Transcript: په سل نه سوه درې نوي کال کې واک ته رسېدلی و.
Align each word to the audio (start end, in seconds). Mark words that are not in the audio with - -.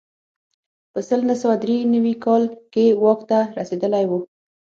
په 0.91 0.99
سل 1.07 1.21
نه 1.29 1.35
سوه 1.41 1.55
درې 1.63 1.77
نوي 1.93 2.15
کال 2.25 2.43
کې 2.73 2.85
واک 3.03 3.19
ته 3.29 3.39
رسېدلی 3.59 4.05
و. 4.09 4.11